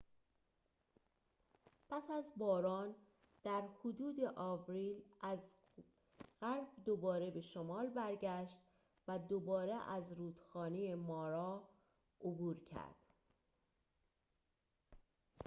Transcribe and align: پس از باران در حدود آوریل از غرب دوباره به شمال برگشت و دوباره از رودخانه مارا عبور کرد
پس 1.89 2.11
از 2.11 2.31
باران 2.37 2.95
در 3.43 3.63
حدود 3.79 4.19
آوریل 4.35 5.01
از 5.21 5.49
غرب 6.41 6.67
دوباره 6.85 7.31
به 7.31 7.41
شمال 7.41 7.89
برگشت 7.89 8.57
و 9.07 9.19
دوباره 9.19 9.73
از 9.91 10.11
رودخانه 10.11 10.95
مارا 10.95 11.67
عبور 12.21 12.63
کرد 12.63 12.95